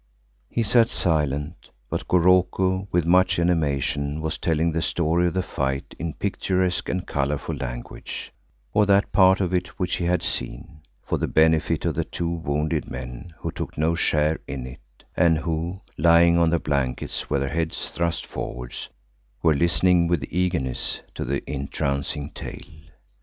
[0.49, 5.93] He sat silent, but Goroko with much animation was telling the story of the fight
[5.99, 8.33] in picturesque and colourful language,
[8.73, 12.31] or that part of it which he had seen, for the benefit of the two
[12.33, 14.79] wounded men who took no share in it
[15.15, 18.73] and who, lying on their blankets with heads thrust forward,
[19.43, 22.81] were listening with eagerness to the entrancing tale.